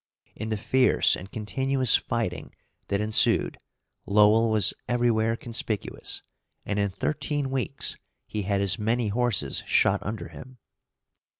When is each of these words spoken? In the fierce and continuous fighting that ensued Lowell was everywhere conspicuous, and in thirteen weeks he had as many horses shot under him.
In 0.35 0.49
the 0.49 0.57
fierce 0.57 1.15
and 1.15 1.31
continuous 1.31 1.95
fighting 1.95 2.55
that 2.87 3.01
ensued 3.01 3.59
Lowell 4.07 4.49
was 4.49 4.73
everywhere 4.89 5.35
conspicuous, 5.35 6.23
and 6.65 6.79
in 6.79 6.89
thirteen 6.89 7.51
weeks 7.51 7.97
he 8.25 8.41
had 8.41 8.61
as 8.61 8.79
many 8.79 9.09
horses 9.09 9.61
shot 9.67 9.99
under 10.01 10.29
him. 10.29 10.57